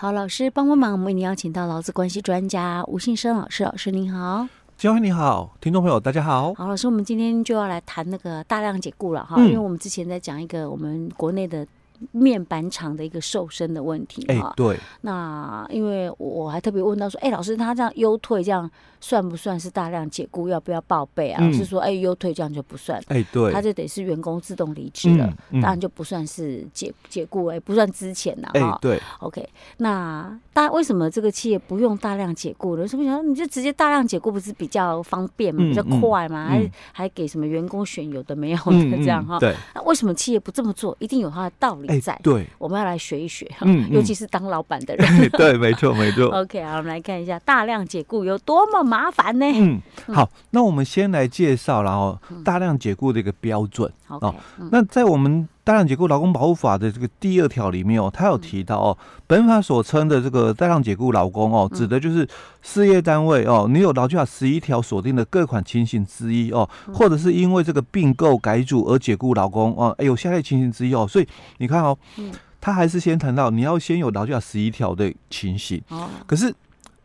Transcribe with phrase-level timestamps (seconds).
[0.00, 4.46] 好，老师帮帮忙，我们为您邀请到劳资关系专家吴信生老师，老师您好。
[4.76, 6.54] 嘉惠你好，听众朋友大家好。
[6.54, 11.66] 好，老师，我们今天就要来谈那个大量解雇了哈，嗯、因为我们之前在讲一个我们国内的。
[12.12, 14.78] 面板厂的一个瘦身的问题啊、欸，对。
[15.02, 18.70] 那因为我还特别问到说，哎、欸，老师，他这样优退这样
[19.00, 20.48] 算不算是大量解雇？
[20.48, 21.38] 要不要报备啊？
[21.42, 22.98] 嗯、是说，哎、欸，优退这样就不算？
[23.08, 23.52] 哎、欸，对。
[23.52, 28.78] 他就得是员工自动离职了，嗯嗯、当然就不算是解解雇，哎，不算之前呐，哈、欸。
[28.80, 29.00] 对。
[29.20, 32.86] OK，那大为什么这个企业不用大量解雇呢？
[32.86, 36.46] 是不是想你就直接大量解雇不是比较方便嘛，比较快嘛？
[36.46, 39.38] 还、嗯、还给什么员工选有的没有的这样哈？
[39.38, 39.54] 对。
[39.74, 40.96] 那为什么企业不这么做？
[40.98, 42.12] 一定有它的道理在。
[42.14, 42.44] 欸、对。
[42.58, 45.06] 我们要来学一学，嗯，尤其是当老板的人。
[45.20, 46.26] 嗯、 对，没错，没错。
[46.42, 49.46] OK，好，我们来看一下大量解雇有多么麻烦呢？
[49.54, 49.80] 嗯，
[50.12, 53.88] 好，那我们先来介绍，然后大量解雇的一个标准。
[54.10, 54.34] 嗯、哦，
[54.72, 58.96] 那在我们大量解雇劳工保护法的这个第二条里面哦，它有提到哦，
[59.26, 62.26] 本法所称的这个大量解雇劳工哦，指的就是
[62.62, 72.32] 事业单位哦，你有劳基法十一条锁定的各款情形之一哦，或者是因为这个并购改组而解雇劳工哦，有下列情形之一哦，所以你看哦，嗯。
[72.62, 76.52] 他还是先谈到你要先有劳基法十一条的情形，哦，可是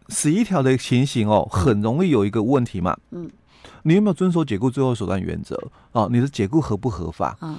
[0.08, 3.30] 十一条的情形哦，很容易有一个问题嘛，嗯，
[3.84, 5.62] 你有没有遵守解雇最后手段原则？
[5.92, 7.38] 哦，你的解雇合不合法？
[7.42, 7.58] 嗯，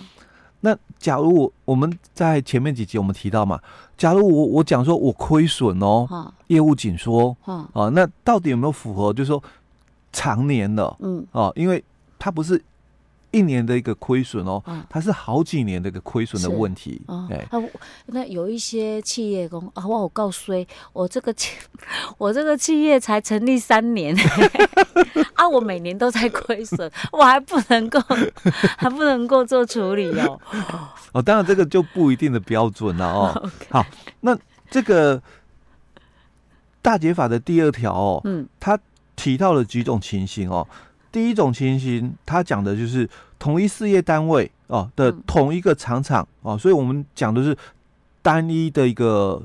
[0.65, 3.61] 那假如我我们在前面几集我们提到嘛，
[3.99, 9.13] 假如我我讲说我亏损哦，业务紧缩，哦，那到底有没有符合？
[9.13, 9.43] 就是说
[10.11, 11.85] 常年的，嗯，哦，因为
[12.19, 12.61] 它不是。
[13.35, 17.03] 一年的一个亏损哦，它是好几年的一个亏损的问题。
[17.31, 17.45] 哎，
[18.07, 20.53] 那有一些企业公啊，我告诉
[20.93, 21.57] 我这个企，
[22.17, 24.17] 我这个企业才成立三年，
[25.35, 28.01] 啊，我每年都在亏损， 我还不能够，
[28.79, 30.41] 还不能够做处理哦。
[31.13, 33.51] 哦，当然这个就不一定的标准了哦。
[33.69, 33.85] 好，
[34.21, 34.39] 那
[34.71, 35.21] 这个
[36.81, 38.79] 大解法的第二条哦，嗯，它
[39.17, 40.67] 提到了几种情形哦。
[41.15, 43.09] 第一种情形，他讲的就是
[43.39, 47.57] 同一事业单位哦的同一个厂厂哦，所以我们讲的是
[48.21, 49.41] 单一的一个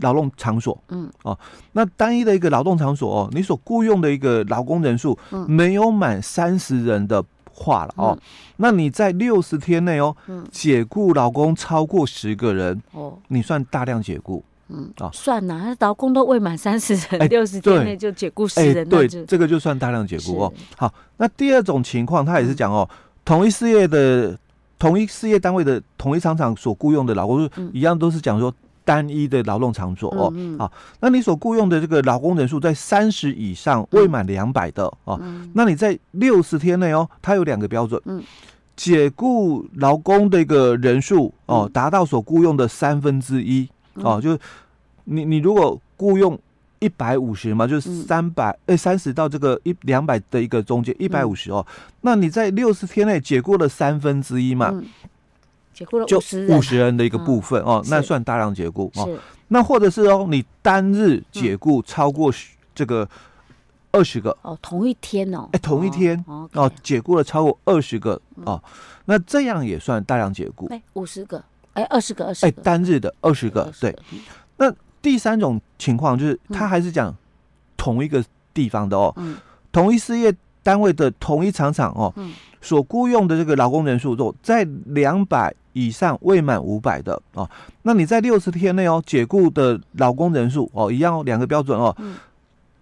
[0.00, 1.10] 劳动场所，嗯。
[1.22, 1.38] 哦，
[1.72, 5.18] 那单一的一个劳动场所哦，你所雇佣的一个劳工人数
[5.48, 8.18] 没有满三十人的话了哦，
[8.58, 10.14] 那你在六十天内哦，
[10.52, 14.44] 解雇劳工超过十个人哦，你算大量解雇。
[14.68, 20.52] 嗯啊，算呐，他劳工都未满三十人，六十天内就解雇十人，对，这个就算大量解雇哦。
[20.76, 22.88] 好，那第二种情况，他也是讲哦，
[23.24, 24.38] 同一事业的
[24.78, 28.52] 同一事业单位的同一厂厂所雇佣的劳工，一样都是讲说
[28.84, 30.32] 单一的劳动场所哦。
[30.58, 35.20] 好，那你所雇佣的这个劳工人数在三十以上未满两百的哦，
[35.52, 38.22] 那你在六十天内哦，它有两个标准，嗯，
[38.76, 43.68] 解雇劳工的一个人数哦，达到所雇佣的三分之一。
[43.96, 44.38] 哦，就是
[45.04, 46.38] 你你如果雇佣
[46.80, 51.64] 一百五十嘛，就是三百哎三十到这个一两百的一个中间一百五十哦，
[52.02, 54.84] 那你在六十天内解雇了三分之一嘛，嗯、
[55.72, 56.18] 解雇了就
[56.48, 56.94] 五十人。
[56.96, 59.18] 的一个部分、嗯、哦，那算大量解雇哦。
[59.48, 62.32] 那或者是哦，你单日解雇超过
[62.74, 63.08] 这个
[63.92, 68.62] 二十个哦，同一天哦，哎同一天哦，哦解雇了超过二十个哦，
[69.06, 71.42] 那这样也算大量解雇，哎五十个。
[71.74, 73.94] 哎，二十个，二十个，哎，单日的二十个，对。
[74.56, 77.14] 那第三种情况就是，他还是讲
[77.76, 79.36] 同一个地方的哦，嗯、
[79.70, 87.50] 同一事业单位的同一厂厂哦，嗯、所雇佣的这个劳工人数，都在两百以上未满五百的哦，
[87.82, 92.16] 那你在六十天内哦解雇的劳工人数哦，一样两个标准哦，嗯、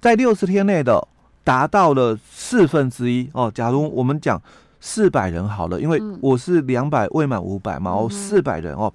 [0.01, 1.09] 在六十天内的
[1.43, 3.51] 达到了四分之一哦。
[3.55, 4.41] 假如我们讲。
[4.85, 8.93] 四百人好了，因为我是两百未满五百嘛，哦，四百人哦，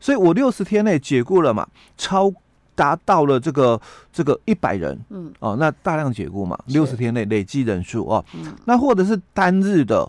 [0.00, 2.32] 所以我六十天内解雇了嘛，超
[2.74, 3.78] 达到了这个
[4.10, 8.24] 这个一百人，嗯，哦，那大量解雇嘛，六十天内累计人数哦，
[8.64, 10.08] 那或者是单日的，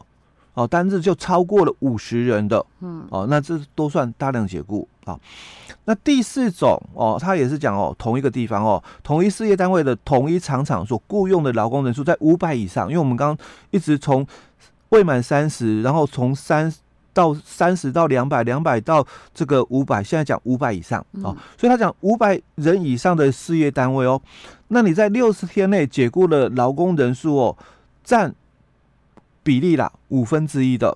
[0.53, 4.87] 哦，单日就超过了五十人的，嗯，哦，那这都算大量解雇。
[5.03, 5.19] 啊。
[5.83, 14.25] 那第四种哦，他也是讲哦，同一个地方哦，同一事业单位的同一厂厂所雇佣的劳工人数在五百以上，因为我们刚刚一直从。
[14.89, 16.73] 未满三十，然后从三
[17.13, 24.21] 到三十到两百，两百到这个五百，现在讲五百以上哦，所以他讲五百人以上的事业单位哦，
[24.67, 27.57] 那你在六十天内解雇了劳工人数哦，
[28.03, 28.33] 占
[29.41, 30.95] 比例啦五分之一的，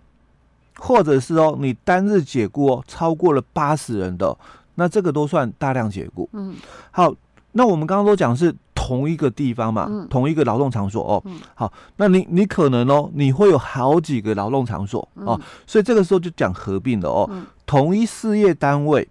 [0.77, 4.37] 或者是哦你单日解雇哦超过了八十人的，
[4.75, 6.29] 那这个都算大量解雇。
[6.33, 6.55] 嗯，
[6.91, 7.11] 好，
[7.51, 8.55] 那我们刚刚都讲是。
[8.73, 11.21] 同一个地方嘛，嗯、同一个劳动场所哦。
[11.25, 17.29] 嗯、好，那你你可能哦，你会有好几个劳动场所哦，嗯、所以这个时候就讲合并了哦。
[17.31, 19.07] 嗯、同一事业单位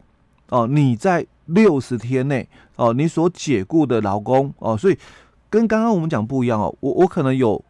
[0.48, 4.98] 哦，你在六十天内哦，你所解雇的劳工哦，所以
[5.48, 7.62] 跟刚刚我们讲不一样哦，我我可能有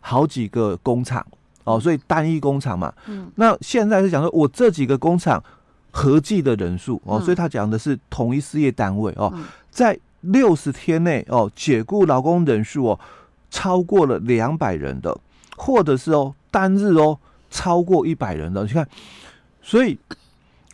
[0.00, 1.24] 好几个工厂
[1.62, 5.42] 哦，所以单一工厂嘛，嗯，那现在是讲说我这几个工厂
[5.92, 9.32] 合计的人数哦，所以他讲的是同一事业单位哦，
[9.70, 13.00] 在六十天内哦，解雇劳工人数哦
[13.50, 15.16] 超过了两百人的，
[15.56, 17.18] 或者是哦单日哦
[17.50, 18.88] 超过一百人的，你看，
[19.62, 19.98] 所以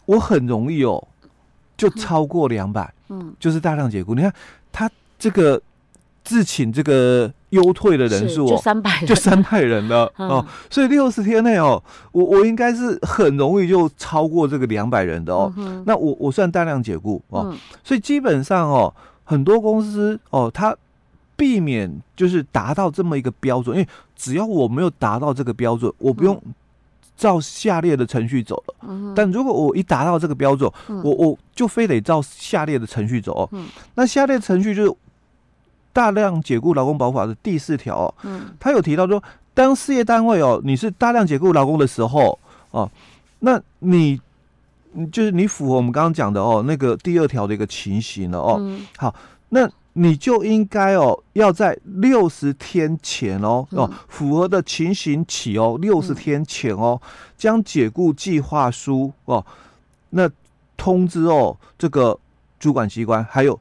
[0.06, 1.06] 我很容易哦。
[1.76, 4.14] 就超过两百，嗯，就是大量解雇。
[4.14, 4.30] 你看
[4.70, 5.58] 他这个
[6.22, 10.44] 自请这个优退的人数哦，就三百，就三百人了 哦。
[10.68, 11.82] 所以六十天内哦，
[12.12, 15.50] 我我应该是很容易就超过这个两百人的哦。
[15.86, 17.50] 那我我算大量解雇哦，
[17.82, 18.94] 所以基本上哦，
[19.30, 20.76] 很多公司哦，他
[21.36, 26.40] 避免就是达到这么一个标准，因为只要我没有达到这个标准，我不用。
[27.20, 33.46] 照下列的程序走了，嗯、但如果我一达到这个标准，嗯、我我就非得照下列的程序走。
[33.52, 34.96] 嗯、那下列程序就是
[35.92, 38.14] 大量解雇劳工保法的第四条哦。
[38.22, 39.22] 嗯，他有提到说，
[39.52, 42.38] 当事业单位哦，你是大量解雇劳工的时候
[42.70, 42.90] 哦，
[43.40, 44.18] 那你
[45.10, 48.56] 就是你符合我们刚刚讲的哦，那个第二条的一个情形了哦。
[48.60, 49.14] 嗯、好，
[49.50, 49.70] 那。
[49.94, 56.98] 你就应该哦，要在六十天前哦哦，符合的情形起哦，六十天前哦，
[57.36, 59.44] 将解雇计划书哦，
[60.10, 60.30] 那
[60.76, 62.16] 通知哦这个
[62.60, 63.58] 主管机关还有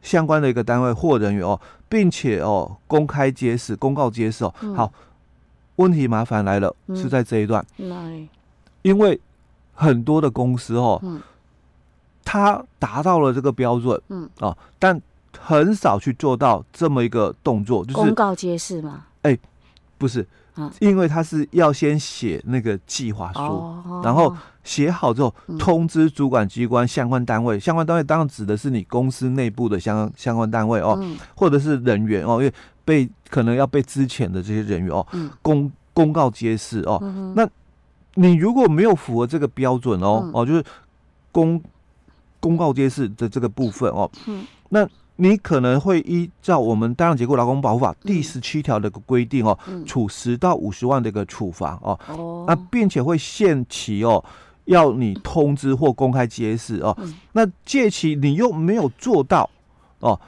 [0.00, 4.54] 相关的一个单位或人员哦，并且哦公开揭示、公告揭示哦。
[4.76, 4.92] 好，
[5.74, 7.66] 问题麻烦来了，是在这一段，
[8.82, 9.20] 因为
[9.72, 11.00] 很多的公司哦，
[12.24, 14.28] 他达到了这个标准，嗯。
[14.40, 15.00] 哦，但。
[15.40, 19.06] 很少去做到这么一个动作，就是公告揭示吗？
[19.22, 19.40] 哎、欸，
[19.96, 20.24] 不是，
[20.78, 32.52] 因为他是要先写那个计划书，哦、然后写好之后通知主管机关、相关单位，嗯、相关单位当然指的是你公司内部的相相关单位哦，嗯、或者是人员哦，因为
[32.84, 37.48] 被可能要被之前的这些人员哦，嗯、公公告揭示哦，嗯、那
[38.14, 40.64] 你如果没有符合这个标准哦，嗯、哦，就是
[41.30, 41.62] 公
[42.40, 44.88] 公告揭示的这个部分哦，嗯、那。
[45.16, 52.44] 你可能会依照我们大量结构劳工保护法第十七条的一个规定哦，嗯、处十到五十万的一个处罚哦，哦。
[52.48, 54.24] 那并且会限期哦，
[54.64, 59.48] 要你通知或公开揭示哦，嗯、那借期你又没有做到
[60.00, 60.18] 哦，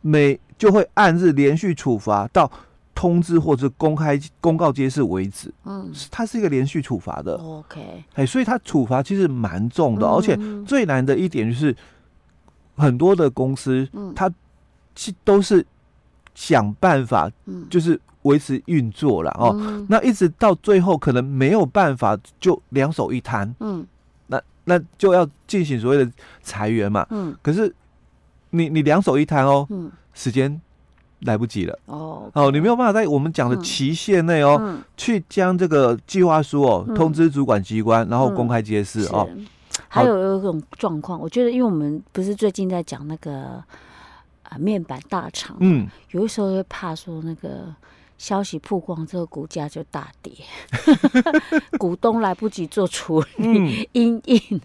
[0.00, 2.50] 每就会按日连续处罚到
[2.98, 10.36] 通知或者公开公告揭示为止，嗯，它是一个连续处罚的，OK，哎，所以它处罚其实蛮重的，嗯、而且
[10.66, 11.76] 最难的一点就是。
[12.80, 14.14] 很多的公司，嗯。
[14.14, 14.32] 他
[14.94, 15.66] 其都是
[16.32, 17.28] 想办法，
[17.68, 19.52] 就是维持运作了哦。
[19.88, 23.52] 那一直到最后，可能没有办法，就两手一摊。
[23.58, 23.84] 嗯，
[24.28, 26.08] 那那就要进行所谓的
[26.40, 27.04] 裁员嘛。
[27.10, 27.74] 嗯，可是
[28.50, 29.90] 你你两手一摊哦，嗯。
[30.14, 30.60] 时间
[31.20, 31.78] 来不及了。
[31.86, 39.28] 哦哦，你没有办法在我们讲的期限内哦，去将这个计划书哦通知主管机关，然后公开揭示哦。
[39.88, 43.62] 还有有一种状况，我觉得，因为我们不是最近在讲那个
[44.42, 47.74] 啊面板大厂，嗯，有的时候会怕说那个
[48.18, 50.32] 消息曝光，之后股价就大跌，
[51.78, 54.60] 股东来不及做处理，因应，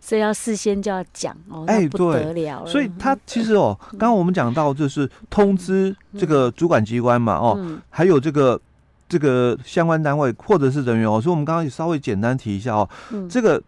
[0.00, 2.70] 所以要事先就要讲哦，哎不得了了。
[2.70, 8.60] 所以他其实哦，刚刚我们讲到就是通知这个主管机关嘛，哦，还有这个
[9.08, 12.88] 这个相关单位或者是人员哦，所以我们刚刚也稍微简单提一下哦，
[13.28, 13.60] 这个。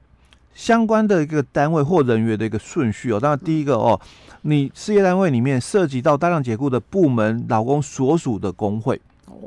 [0.52, 3.98] 相关的一个单位或人员的一个顺序哦，当然第一个哦，
[4.42, 9.00] 你事业单位里面涉及到大量解雇的部门劳工所属的工会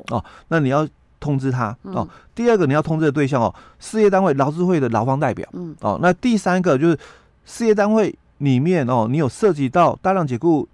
[0.09, 0.87] 哦，那你要
[1.19, 2.07] 通知他哦。
[2.35, 5.47] 第二个你要通知的对象哦，事业单位劳资会的劳方代表
[5.81, 5.99] 哦。
[6.01, 6.97] 那第三个就是
[7.45, 10.67] 事业单位里面哦，你有涉及到大量解雇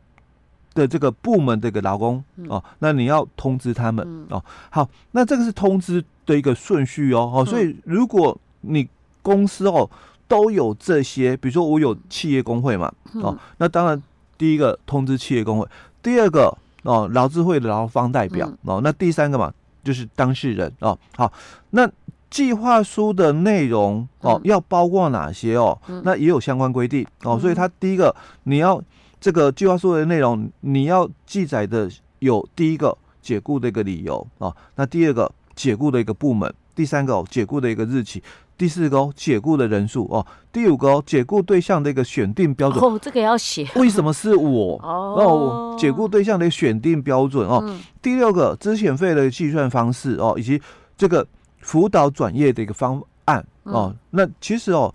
[0.73, 4.43] 的这个部门的一个劳工哦，那你要通知他们哦。
[4.69, 8.87] 好，那这个是通知的一个顺序哦哦，所以如果你
[9.21, 9.89] 公司哦。
[10.29, 13.99] 都有这些，比如说我有企业工会嘛，哦，那当然
[14.37, 15.67] 第一个通知企业工会，
[16.03, 20.97] 第二个哦劳资会的劳方代表哦，那第三个嘛就是当事人哦。
[21.15, 21.31] 好，
[21.71, 21.89] 那
[22.29, 25.79] 计划书的内容哦要包括哪些哦？
[26.03, 28.81] 那也有相关规定哦，所以它第一个你要
[29.19, 38.21] 这个计划书的内容你要记载的有第一个解雇的一个理由哦，那第二个解雇的一个部门，第三个解雇的一个日期。
[38.59, 40.25] 第四个哦，解雇的人数哦。
[40.51, 43.65] 第五个哦，解雇对象的一个选定标准哦，这个要写。
[43.75, 45.77] 为什么是我哦？
[45.79, 47.63] 解雇对象的选定标准哦。
[47.65, 50.61] 嗯、第六个，资遣费的计算方式哦，以及
[50.97, 51.25] 这个
[51.61, 53.93] 辅导转业的一个方案哦。
[53.93, 54.93] 嗯、那其实哦，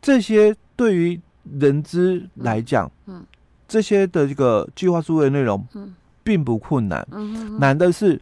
[0.00, 1.20] 这些对于
[1.60, 3.26] 人资来讲，嗯，嗯
[3.68, 7.06] 这些的这个计划书的内容，嗯，并不困难，
[7.58, 8.18] 难的是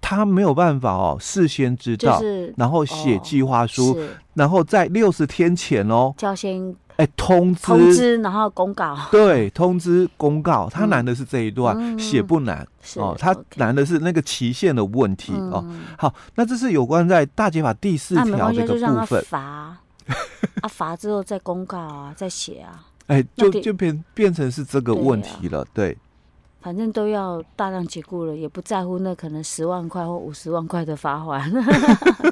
[0.00, 6.74] 他没有办法哦，事先知道，就是、然后写计划书，哦、然后在六十天前哦，就要先。
[6.98, 8.98] 哎，通知，通知，然后公告。
[9.12, 15.64] 对，通知公告，他难的是这一段，写不难哦，他难的是那个期限的问题哦。
[15.96, 19.22] 好，那这是有关在大解法第四条这个部分。
[19.22, 19.40] 罚
[20.60, 22.84] 啊，罚之后再公告啊，再写啊。
[23.06, 25.96] 哎，就就变变成是这个问题了，对。
[26.68, 31.50] 反正都要大量解雇了，也不在乎那可能十万块或五十万块的罚款。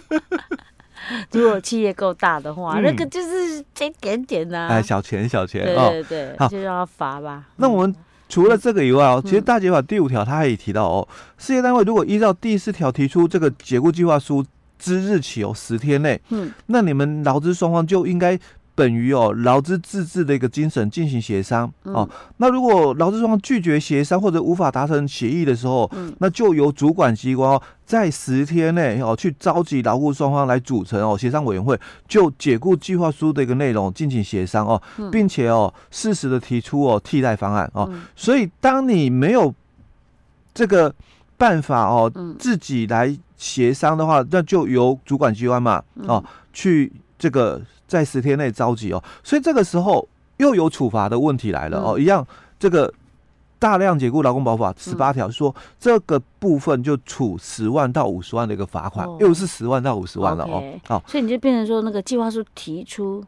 [1.33, 7.47] 如果企业够大的话，嗯、那个就是这一点点呐、啊，哎，小钱小钱，对对对，哦、就让他罚吧。
[7.57, 7.97] 那我们
[8.29, 14.45] 除了这个以外哦，嗯、其实大解法第五条他也提到哦，事业单位如果依照第四条提出这个解雇计划书
[14.79, 18.39] 之日起哦十天内，嗯，那你们劳资双方就应该。
[18.77, 22.09] 本于哦劳资自治的一个精神进行协商哦。
[22.37, 34.81] 那如果劳资双方拒绝协商或者无法达成协议的时候，嗯，那就由主管机关哦在十天内哦去召集劳雇双方来组成哦协商委员会，就解雇计划书的一个内容进行协商哦，
[35.11, 37.91] 并且哦适时的提出哦替代方案哦。
[38.15, 39.53] 所以当你没有
[40.53, 40.95] 这个
[41.39, 47.61] 办法哦自己来协商的话，那就由主管机关嘛哦去这个。
[47.89, 50.09] 在十天内召集哦，所以这个时候
[50.39, 52.27] 又有处罚的问题来了哦，嗯、一样
[52.59, 52.93] 这个
[53.61, 60.61] 大量解雇劳工保法十八条说这个部分就处十万到五十万的一个罚款，哦、又是十万到五十万了哦。
[60.85, 63.23] 好所以你就变成说那个计划书提出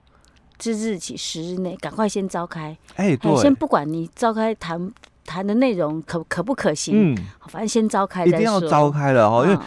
[0.59, 4.93] 之日起十日内赶快先召开，哎，对，先不管你召开谈
[5.25, 7.17] 谈的内容可可不可行，嗯，
[7.47, 9.59] 反正先召开，一定要召开了哦，因为。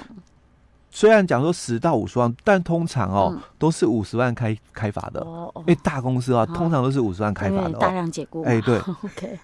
[0.93, 5.25] 虽然讲说十到五十万，但通常哦都是五十万开开罚的，
[5.60, 8.43] 因为大公司啊通常都是五十万开罚的，大量解雇。
[8.43, 9.39] 哎，对， OK，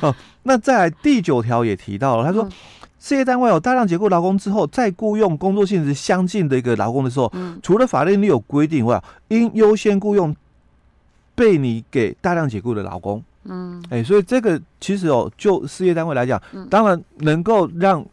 [0.00, 0.14] 好。
[0.42, 2.48] 那再来第九条也提到了，他说
[2.98, 10.34] 事业单位有大量解雇劳工之后，再雇佣工作性质相近的一个劳工的时候，除了法律里有规定外，应优先雇佣
[11.36, 13.22] 被你给大量解雇的劳工。
[13.44, 18.04] 嗯，哎，所以这个其实哦，就事业单位来讲，当然能够让。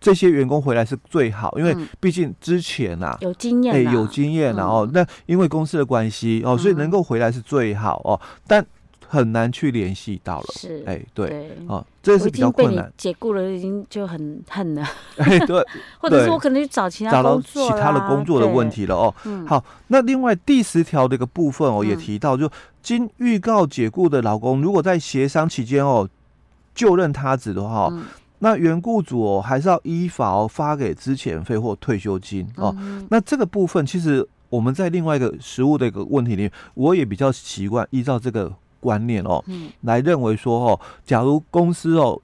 [0.00, 8.64] 这些员工回来是最好，因为毕竟之前啊有经验，哎有经验，然后那因为公司的关系哦，所以能够回来是最好哦，但
[9.06, 12.90] 很难去联系到了，是哎对哦，这是比较困难。
[12.96, 14.86] 解雇了已经就很恨了，
[15.18, 15.62] 哎对，
[16.00, 19.14] 或者是我可能去找其他找到其他的工作的问题了哦。
[19.46, 22.48] 好，那另外第十条的一个部分哦也提到，就
[22.82, 26.08] 经预告解雇的劳工，如果在协商期间哦
[26.74, 27.92] 就任他职的话。
[28.40, 32.74] 那原雇主哦，还是要依法哦发给资遣费或退休金哦。
[32.78, 42.20] 嗯、那这个部分，其实我们在另外一个实务的一个问题里面，我也比较习惯依照这个观念哦，嗯、来认为说哦，假如公司哦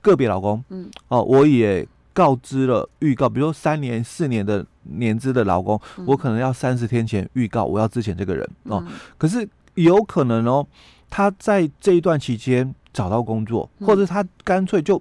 [0.00, 8.82] 个别老公，嗯，哦，我也告知了预告，比如说三年、四年的年资的劳工，嗯、我可能要三十天前预告我要之前这个人哦。
[8.86, 10.66] 嗯、可是有可能哦，
[11.10, 12.74] 他在这一段期间。
[12.92, 15.00] 找到工作，或者他干脆就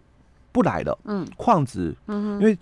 [0.51, 0.96] 不来了。
[1.06, 1.94] 嗯，旷职。
[2.06, 2.56] 因为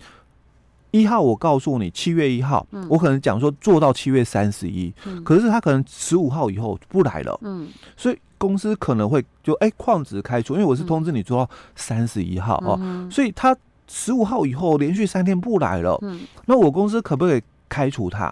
[0.90, 7.38] 一号我告诉你七月一号，嗯，我可能讲说做到七月三十一，嗯，可是他可能十五号以后不来了。
[7.42, 13.54] 嗯，所以公司可能会就哎旷职开除，因为我是通知你做到三十一号哦，嗯，所以他
[13.86, 15.98] 十五号以后连续三天不来了。
[16.00, 18.26] 嗯，那我公司可不可以开除他？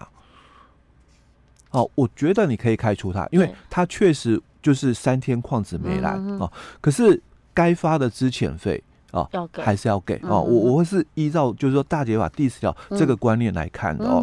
[1.79, 4.41] 哦，我觉得你可以开除他，因为他确实。
[4.59, 7.21] 就是三天旷职没来哦，可是
[7.53, 10.41] 该发的资遣费哦，还是要给哦。
[10.41, 14.21] 我我会是依照就是说大解法第十条这个观念来看的哦。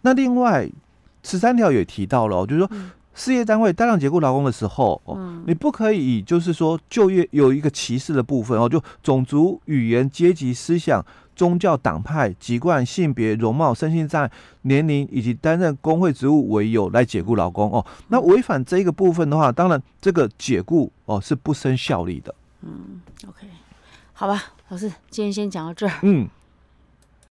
[0.00, 0.68] 那另外
[1.22, 2.70] 十三条也提到了，就是说
[3.14, 11.04] 事业单位大量解雇劳工的时候哦，你不可以就是说就业有一个歧视的部分哦，就种族、语言、阶级、思想。
[11.38, 14.30] 宗教、党派、籍贯、性别、容貌、身心障碍、
[14.62, 22.34] 年龄以及担任工会职务为由来解雇劳工哦，那违反这一个部分的话，当然这个解雇哦是不生效力的。
[22.62, 23.46] 嗯，OK，
[24.12, 25.92] 好吧，老师，今天先讲到这儿。
[26.02, 26.28] 嗯，